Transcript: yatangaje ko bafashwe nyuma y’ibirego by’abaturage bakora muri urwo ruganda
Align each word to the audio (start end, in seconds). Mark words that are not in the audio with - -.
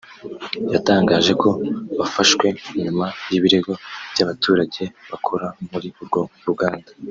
yatangaje 0.73 1.31
ko 1.41 1.49
bafashwe 1.99 2.47
nyuma 2.83 3.05
y’ibirego 3.31 3.71
by’abaturage 4.13 4.83
bakora 5.11 5.47
muri 5.71 5.87
urwo 6.01 6.21
ruganda 6.47 6.89